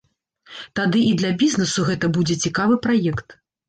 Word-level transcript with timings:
Тады 0.79 1.03
і 1.11 1.13
для 1.21 1.31
бізнесу 1.43 1.87
гэта 1.93 2.13
будзе 2.19 2.43
цікавы 2.49 2.83
праект. 2.91 3.43